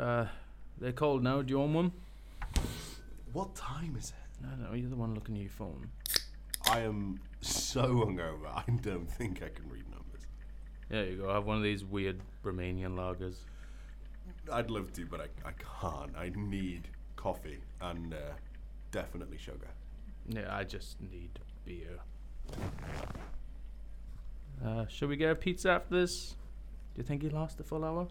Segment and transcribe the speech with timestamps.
[0.00, 0.26] Uh,
[0.80, 1.42] they're cold now.
[1.42, 1.92] Do you want one?
[3.34, 4.46] What time is it?
[4.46, 4.74] I don't know.
[4.74, 5.90] You're the one looking at your phone.
[6.70, 8.46] I am so hungover.
[8.46, 10.22] I don't think I can read numbers.
[10.88, 11.30] There you go.
[11.30, 13.36] I have one of these weird Romanian lagers.
[14.50, 16.16] I'd love to, but I, I can't.
[16.16, 18.16] I need coffee and uh,
[18.92, 19.68] definitely sugar.
[20.28, 21.98] Yeah, I just need beer.
[24.64, 26.36] Uh, should we get a pizza after this?
[26.94, 28.08] Do you think he lost a full hour?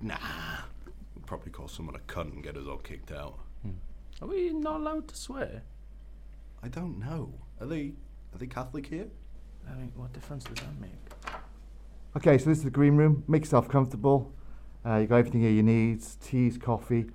[0.00, 0.16] Nah.
[1.26, 3.40] We'll probably call someone a cunt and get us all kicked out.
[4.22, 5.62] Are we not allowed to swear?
[6.62, 7.34] I don't know.
[7.60, 7.94] Are they
[8.32, 9.08] are they Catholic here?
[9.68, 10.92] I mean, what difference does that make?
[12.16, 13.24] Okay, so this is the green room.
[13.26, 14.32] Make yourself comfortable.
[14.84, 17.06] Uh, you got everything here you need teas, coffee,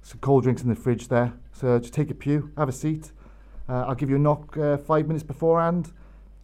[0.00, 1.32] some cold drinks in the fridge there.
[1.50, 3.10] So just take a pew, have a seat.
[3.68, 5.92] Uh, I'll give you a knock uh, five minutes beforehand.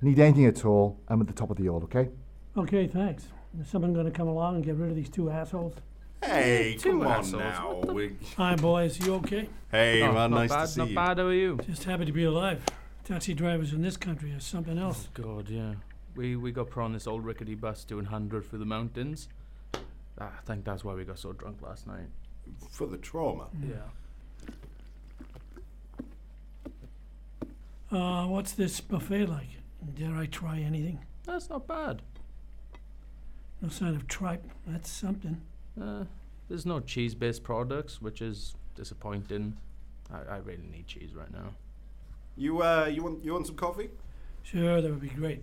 [0.00, 2.08] Need anything at all, I'm at the top of the all, okay?
[2.56, 3.28] Okay, thanks.
[3.60, 5.76] Is someone going to come along and get rid of these two assholes?
[6.22, 7.72] Hey, Two come on assholes, now.
[7.74, 9.04] what the- We- Hi, boys.
[9.04, 9.48] You okay?
[9.70, 10.94] Hey, Oh, man, not nice bad, to see not you.
[10.94, 11.18] bad.
[11.18, 11.58] How are you?
[11.66, 12.62] Just happy to be alive.
[13.04, 15.08] Taxi drivers in this country are something else.
[15.18, 15.74] Oh God, yeah.
[16.14, 19.28] We we got put on this old rickety bus doing hundred through the mountains.
[20.20, 22.06] Ah, I think that's why we got so drunk last night.
[22.70, 23.48] For the trauma.
[23.60, 23.88] Yeah.
[27.90, 29.48] Uh, what's this buffet like?
[29.94, 31.00] Dare I try anything?
[31.24, 32.02] That's not bad.
[33.60, 34.44] No sign of tripe.
[34.66, 35.40] That's something.
[35.80, 36.04] Uh,
[36.48, 39.56] there's no cheese-based products, which is disappointing.
[40.12, 41.54] I, I really need cheese right now.
[42.36, 43.90] You uh you want you want some coffee?
[44.42, 45.42] Sure, that would be great.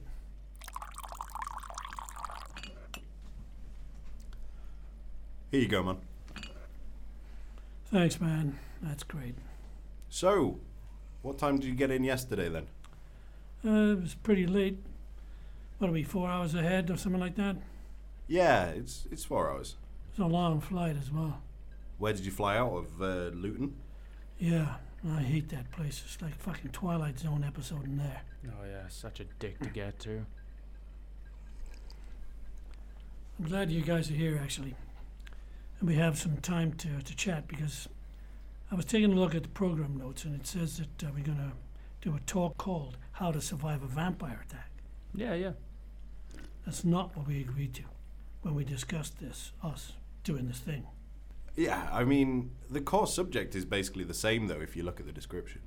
[5.52, 5.98] Here you go, man.
[7.86, 8.60] Thanks, man.
[8.82, 9.36] That's great.
[10.10, 10.60] So,
[11.22, 12.68] what time did you get in yesterday then?
[13.66, 14.78] Uh, it was pretty late.
[15.80, 17.56] What are we, four hours ahead or something like that?
[18.28, 19.76] Yeah, it's it's four hours.
[20.20, 21.42] It's a long flight as well.
[21.98, 23.02] Where did you fly out of?
[23.02, 23.74] Uh, Luton.
[24.38, 24.76] Yeah,
[25.10, 26.04] I hate that place.
[26.06, 28.24] It's like fucking Twilight Zone episode in there.
[28.48, 30.26] Oh yeah, such a dick to get to.
[33.40, 34.76] I'm glad you guys are here, actually.
[35.80, 37.88] And we have some time to, to chat because
[38.70, 41.24] I was taking a look at the program notes and it says that uh, we're
[41.24, 41.54] going to
[42.02, 44.70] do a talk called How to Survive a Vampire Attack.
[45.16, 45.52] Yeah, yeah.
[46.66, 47.84] That's not what we agreed to
[48.42, 49.94] when we discussed this, us
[50.24, 50.86] doing this thing.
[51.56, 55.06] Yeah, I mean the core subject is basically the same though if you look at
[55.06, 55.62] the description.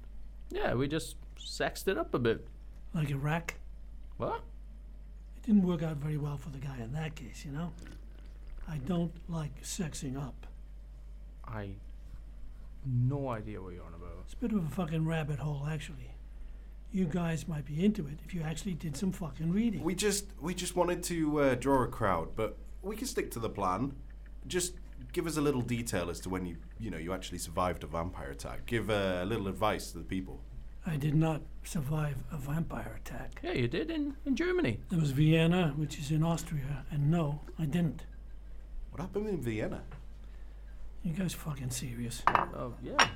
[0.50, 2.46] Yeah, we just sexed it up a bit.
[2.94, 3.54] Like Iraq.
[4.16, 4.42] What?
[5.36, 7.72] It didn't work out very well for the guy in that case, you know?
[8.68, 10.46] I don't like sexing up.
[11.44, 11.70] I
[12.84, 14.24] no idea what you're on about.
[14.24, 16.14] It's a bit of a fucking rabbit hole, actually.
[16.90, 19.82] You guys might be into it if you actually did some fucking reading.
[19.82, 23.38] We just we just wanted to uh, draw a crowd, but we can stick to
[23.38, 23.94] the plan.
[24.46, 24.74] Just
[25.12, 27.86] give us a little detail as to when you you know you actually survived a
[27.86, 28.66] vampire attack.
[28.66, 30.40] Give uh, a little advice to the people.
[30.84, 33.40] I did not survive a vampire attack.
[33.44, 34.80] Yeah, you did in, in Germany.
[34.90, 38.04] There was Vienna, which is in Austria, and no, I didn't.
[38.90, 39.82] What happened in Vienna?
[41.04, 42.22] You guys fucking serious?
[42.28, 43.08] Oh yeah.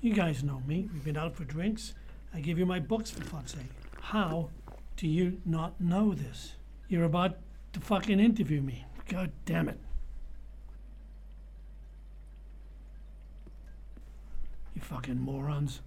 [0.00, 0.88] You guys know me.
[0.92, 1.94] We've been out for drinks.
[2.32, 3.70] I give you my books for fuck's sake.
[4.00, 4.50] How
[4.96, 6.54] do you not know this?
[6.88, 7.38] You're about
[7.72, 8.84] to fucking interview me.
[9.08, 9.80] God damn it.
[14.84, 15.80] Fucking morons.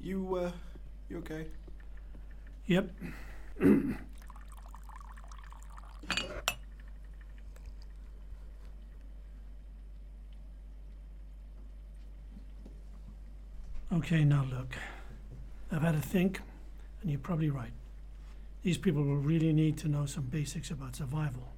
[0.00, 0.50] You uh,
[1.08, 1.46] you okay?
[2.66, 2.90] Yep.
[14.02, 14.74] okay, now look.
[15.70, 16.40] I've had a think,
[17.00, 17.70] and you're probably right.
[18.62, 21.52] These people will really need to know some basics about survival.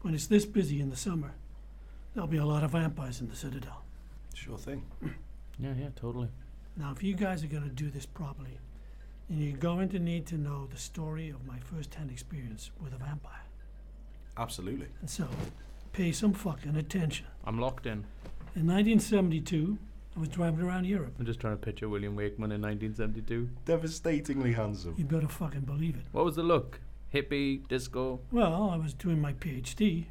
[0.00, 1.34] When it's this busy in the summer,
[2.14, 3.84] there'll be a lot of vampires in the Citadel.
[4.34, 4.82] Sure thing.
[5.60, 6.28] Yeah, yeah, totally.
[6.76, 8.58] Now, if you guys are going to do this properly,
[9.30, 12.92] then you're going to need to know the story of my first hand experience with
[12.92, 13.44] a vampire.
[14.36, 14.88] Absolutely.
[15.00, 15.28] And so,
[15.92, 17.26] pay some fucking attention.
[17.44, 18.04] I'm locked in.
[18.56, 19.78] In 1972,
[20.14, 21.14] I was driving around Europe.
[21.18, 23.48] I'm just trying to picture William Wakeman in 1972.
[23.64, 24.94] Devastatingly handsome.
[24.98, 26.02] You better fucking believe it.
[26.12, 26.80] What was the look?
[27.14, 28.20] Hippie, disco?
[28.30, 30.06] Well, I was doing my PhD,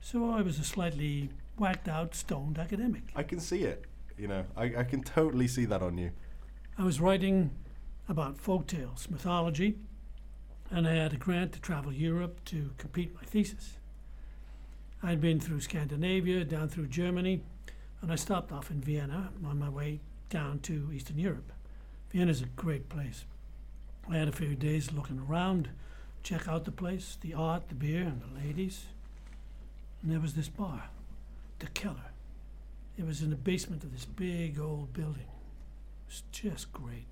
[0.00, 3.02] so I was a slightly whacked out, stoned academic.
[3.16, 3.84] I can see it.
[4.16, 6.12] You know, I, I can totally see that on you.
[6.78, 7.50] I was writing
[8.08, 9.76] about folktales, mythology,
[10.70, 13.78] and I had a grant to travel Europe to complete my thesis.
[15.02, 17.42] I'd been through Scandinavia, down through Germany,
[18.02, 21.52] and I stopped off in Vienna on my way down to Eastern Europe.
[22.10, 23.24] Vienna's a great place.
[24.10, 25.70] I had a few days looking around,
[26.24, 28.86] check out the place, the art, the beer, and the ladies.
[30.02, 30.90] And there was this bar,
[31.60, 32.10] the Keller.
[32.98, 35.22] It was in the basement of this big old building.
[35.22, 37.06] It was just great.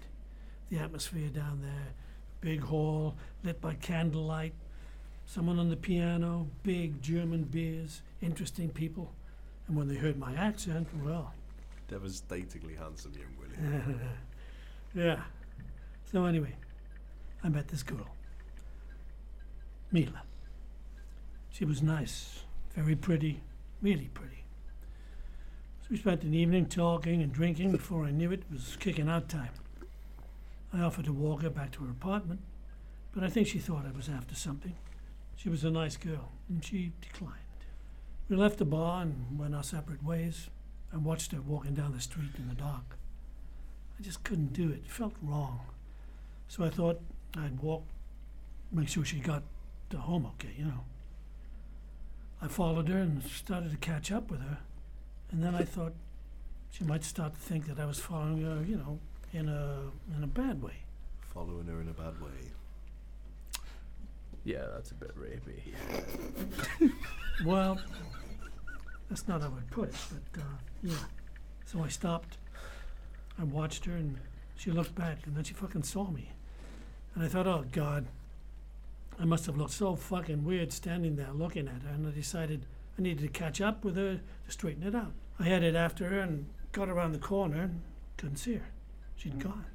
[0.70, 1.94] The atmosphere down there,
[2.40, 3.14] big hall,
[3.44, 4.54] lit by candlelight,
[5.24, 9.12] someone on the piano, big German beers, interesting people.
[9.70, 11.32] And when they heard my accent, well,
[11.86, 13.94] Devastatingly handsome young Willie.
[15.06, 15.20] yeah.
[16.10, 16.56] So anyway,
[17.44, 18.08] I met this girl,
[19.92, 20.22] Mila.
[21.50, 22.40] She was nice,
[22.74, 23.42] very pretty,
[23.80, 24.42] really pretty.
[25.82, 27.70] So we spent an evening talking and drinking.
[27.70, 29.52] Before I knew it, it was kicking out time.
[30.72, 32.40] I offered to walk her back to her apartment,
[33.12, 34.74] but I think she thought I was after something.
[35.36, 37.39] She was a nice girl, and she declined.
[38.30, 40.50] We left the bar and went our separate ways.
[40.94, 42.96] I watched her walking down the street in the dark.
[43.98, 44.82] I just couldn't do it.
[44.84, 45.62] It felt wrong.
[46.46, 47.00] So I thought
[47.36, 47.82] I'd walk,
[48.70, 49.42] make sure she got
[49.90, 50.84] to home okay, you know.
[52.40, 54.58] I followed her and started to catch up with her.
[55.32, 55.92] And then I thought
[56.70, 59.00] she might start to think that I was following her, you know,
[59.32, 60.84] in a in a bad way.
[61.34, 62.52] Following her in a bad way.
[64.44, 65.74] Yeah, that's a bit rapey.
[67.44, 67.78] Well,
[69.10, 70.44] that's not how I'd put it, but uh,
[70.82, 70.94] yeah.
[71.66, 72.38] So I stopped.
[73.38, 74.18] I watched her, and
[74.56, 76.30] she looked back, and then she fucking saw me.
[77.14, 78.06] And I thought, oh God,
[79.18, 81.90] I must have looked so fucking weird standing there looking at her.
[81.90, 82.66] And I decided
[82.98, 85.12] I needed to catch up with her to straighten it out.
[85.38, 87.82] I headed after her and got around the corner and
[88.16, 88.68] couldn't see her.
[89.16, 89.66] She'd gone.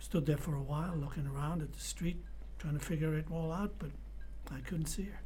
[0.00, 2.22] Stood there for a while, looking around at the street,
[2.58, 3.90] trying to figure it all out, but
[4.52, 5.20] I couldn't see her.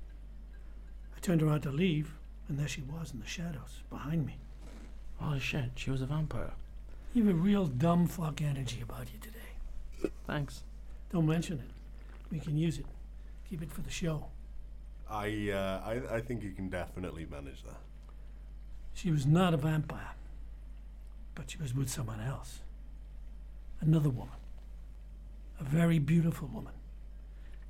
[1.16, 2.14] I turned around to leave,
[2.48, 4.36] and there she was in the shadows behind me.
[5.18, 6.52] Holy shit, she was a vampire.
[7.14, 10.12] You have a real dumb fuck energy about you today.
[10.26, 10.62] Thanks.
[11.12, 11.70] Don't mention it.
[12.30, 12.86] We can use it.
[13.48, 14.26] Keep it for the show.
[15.10, 17.80] I, uh, I I think you can definitely manage that.
[18.94, 20.14] She was not a vampire,
[21.34, 22.60] but she was with someone else.
[23.80, 24.36] Another woman.
[25.60, 26.72] A very beautiful woman.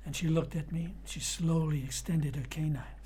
[0.05, 3.02] And she looked at me, and she slowly extended her canines.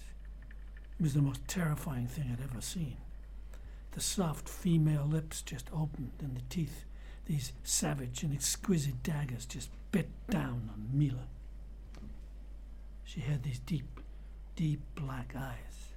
[0.99, 2.97] It was the most terrifying thing I'd ever seen.
[3.91, 6.85] The soft female lips just opened, and the teeth,
[7.25, 11.27] these savage and exquisite daggers, just bit down on Mila.
[13.03, 13.99] She had these deep,
[14.55, 15.93] deep black eyes.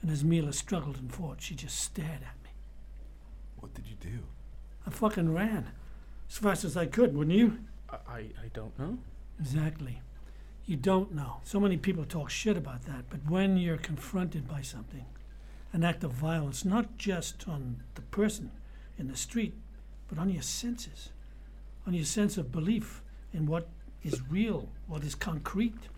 [0.00, 2.50] And as Mila struggled and fought, she just stared at me.
[3.58, 4.20] What did you do?
[4.86, 5.72] I fucking ran.
[6.28, 7.58] As fast as I could, wouldn't you?
[7.90, 8.98] I, I, I don't know.
[9.38, 10.00] Exactly.
[10.70, 11.38] You don't know.
[11.42, 15.04] So many people talk shit about that, but when you're confronted by something,
[15.72, 18.52] an act of violence, not just on the person
[18.96, 19.54] in the street,
[20.08, 21.08] but on your senses,
[21.88, 23.02] on your sense of belief
[23.32, 23.66] in what
[24.04, 25.88] is real, what is concrete,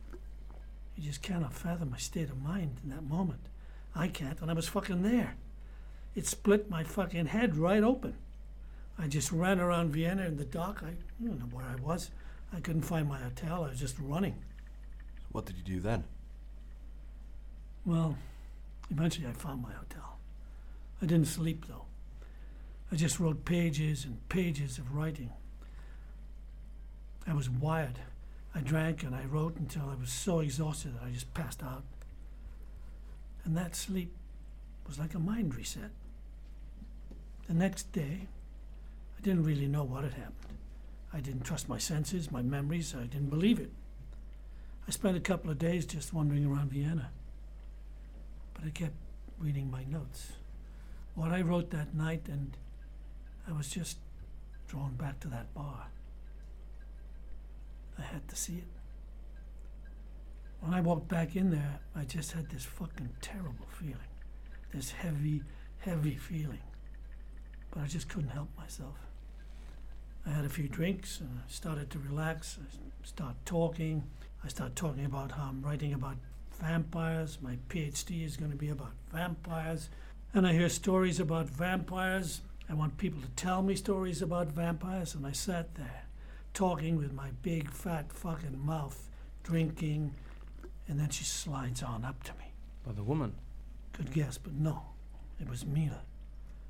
[0.96, 3.50] you just cannot fathom my state of mind in that moment.
[3.94, 5.34] I can't, and I was fucking there.
[6.14, 8.14] It split my fucking head right open.
[8.98, 10.82] I just ran around Vienna in the dark.
[10.82, 12.10] I don't know where I was.
[12.54, 13.64] I couldn't find my hotel.
[13.64, 14.36] I was just running.
[15.32, 16.04] What did you do then?
[17.84, 18.16] Well,
[18.90, 20.18] eventually I found my hotel.
[21.00, 21.86] I didn't sleep though.
[22.92, 25.32] I just wrote pages and pages of writing.
[27.26, 27.98] I was wired.
[28.54, 31.84] I drank and I wrote until I was so exhausted that I just passed out.
[33.44, 34.14] And that sleep
[34.86, 35.90] was like a mind reset.
[37.48, 38.28] The next day,
[39.18, 40.58] I didn't really know what had happened.
[41.12, 43.70] I didn't trust my senses, my memories, I didn't believe it.
[44.86, 47.10] I spent a couple of days just wandering around Vienna.
[48.54, 48.94] But I kept
[49.38, 50.32] reading my notes.
[51.14, 52.56] What I wrote that night, and
[53.48, 53.98] I was just
[54.68, 55.88] drawn back to that bar.
[57.98, 58.68] I had to see it.
[60.60, 63.96] When I walked back in there, I just had this fucking terrible feeling.
[64.72, 65.42] This heavy,
[65.80, 66.62] heavy feeling.
[67.70, 68.94] But I just couldn't help myself.
[70.24, 72.58] I had a few drinks and I started to relax.
[72.62, 74.04] I started talking.
[74.44, 76.16] I start talking about how I'm writing about
[76.60, 77.38] vampires.
[77.40, 79.88] My PhD is going to be about vampires.
[80.34, 82.40] And I hear stories about vampires.
[82.68, 85.14] I want people to tell me stories about vampires.
[85.14, 86.04] And I sat there
[86.54, 89.08] talking with my big fat fucking mouth,
[89.44, 90.14] drinking.
[90.88, 92.52] And then she slides on up to me.
[92.84, 93.34] By the woman.
[93.92, 94.82] Good guess, but no.
[95.40, 96.00] It was Mila.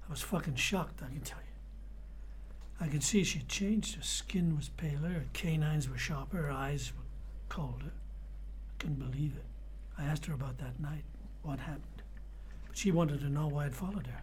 [0.07, 2.85] I was fucking shocked, I can tell you.
[2.85, 3.95] I could see she had changed.
[3.95, 7.02] Her skin was paler, her canines were sharper, her eyes were
[7.53, 7.93] colder.
[7.93, 9.45] I couldn't believe it.
[9.99, 11.05] I asked her about that night.
[11.43, 12.03] what happened.
[12.67, 14.23] But she wanted to know why I'd followed her.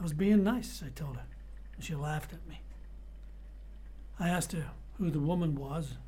[0.00, 1.26] I was being nice, I told her,
[1.74, 2.62] and she laughed at me.
[4.18, 5.98] I asked her who the woman was.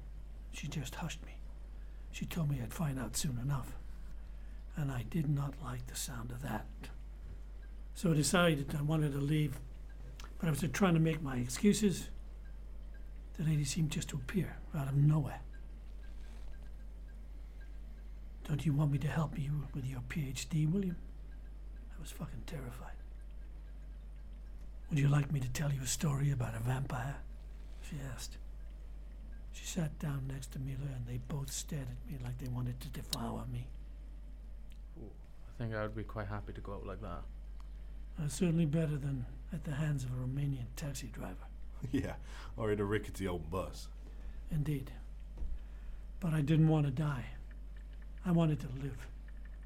[0.50, 1.34] She just hushed me.
[2.10, 3.76] She told me I'd find out soon enough.
[4.76, 6.66] And I did not like the sound of that.
[7.94, 9.60] So I decided I wanted to leave,
[10.40, 12.08] but I was trying to make my excuses.
[13.36, 15.42] The lady seemed just to appear out of nowhere.
[18.48, 20.96] Don't you want me to help you with your PhD, William?
[21.94, 22.96] I was fucking terrified.
[24.88, 27.16] Would you like me to tell you a story about a vampire?
[27.82, 28.38] She asked.
[29.52, 32.80] She sat down next to Mila and they both stared at me like they wanted
[32.80, 33.66] to devour me.
[34.98, 37.22] I think I would be quite happy to go out like that.
[38.18, 41.34] Uh, certainly better than at the hands of a Romanian taxi driver.
[41.92, 42.14] yeah,
[42.56, 43.88] or in a rickety old bus.
[44.50, 44.90] Indeed.
[46.20, 47.26] But I didn't want to die.
[48.28, 48.94] I wanted to live.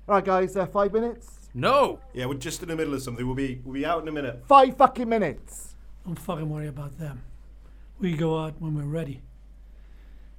[0.09, 1.51] All right, guys, uh, five minutes.
[1.53, 1.99] No!
[2.15, 3.27] Yeah, we're just in the middle of something.
[3.27, 4.45] We'll be we'll be out in a minute.
[4.47, 5.75] Five fucking minutes.
[6.07, 7.23] Don't fucking worry about them.
[7.99, 9.21] We go out when we're ready.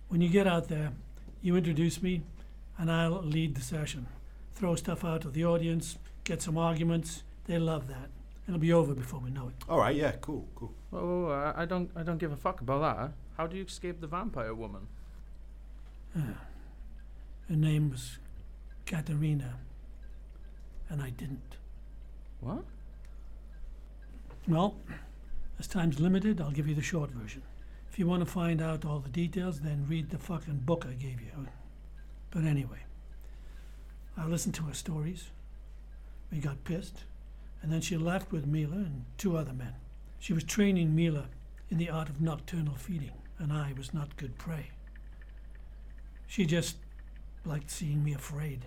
[0.08, 0.94] When you get out there,
[1.42, 2.22] you introduce me,
[2.78, 4.08] and I'll lead the session.
[4.56, 7.24] Throw stuff out to the audience, get some arguments.
[7.46, 8.10] They love that.
[8.48, 9.56] It'll be over before we know it.
[9.68, 10.72] All right, yeah, cool, cool.
[10.92, 13.12] Whoa, whoa, whoa, I- I don't, I don't give a fuck about that.
[13.36, 14.88] How do you escape the vampire woman?
[17.50, 18.18] Her name was
[18.86, 19.56] Katerina,
[20.90, 21.58] and I didn't.
[22.40, 22.64] What?
[24.48, 24.76] Well,
[25.60, 27.42] as time's limited, I'll give you the short version.
[27.90, 30.94] If you want to find out all the details, then read the fucking book I
[30.94, 31.48] gave you.
[32.32, 32.80] But anyway,
[34.18, 35.30] I listened to her stories.
[36.32, 37.04] We got pissed,
[37.62, 39.76] and then she left with Mila and two other men.
[40.20, 41.28] She was training Mila
[41.70, 44.72] in the art of nocturnal feeding, and I was not good prey.
[46.26, 46.78] She just
[47.46, 48.66] liked seeing me afraid.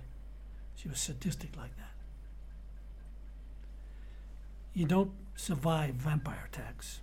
[0.77, 1.95] She was sadistic like that.
[4.75, 7.01] You don't survive vampire attacks.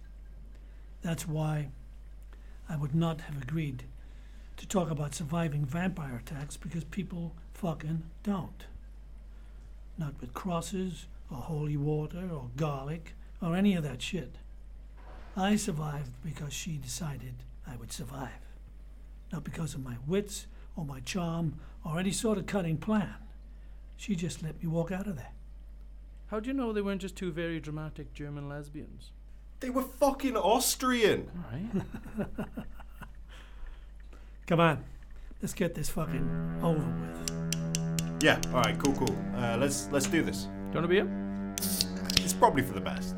[1.01, 1.69] That's why
[2.69, 3.83] I would not have agreed
[4.57, 8.65] to talk about surviving vampire attacks because people fucking don't.
[9.97, 14.35] Not with crosses or holy water or garlic or any of that shit.
[15.35, 17.33] I survived because she decided
[17.67, 18.29] I would survive.
[19.31, 23.15] Not because of my wits or my charm or any sort of cunning plan.
[23.97, 25.31] She just let me walk out of there.
[26.27, 29.11] How do you know they weren't just two very dramatic German lesbians?
[29.59, 31.29] They were fucking Austrian.
[31.45, 31.85] Alright.
[34.47, 34.83] Come on,
[35.41, 38.23] let's get this fucking over with.
[38.23, 39.17] Yeah, all right, cool, cool.
[39.35, 40.43] Uh, let's let's do this.
[40.43, 41.53] Do you want a beer?
[42.23, 43.15] It's probably for the best.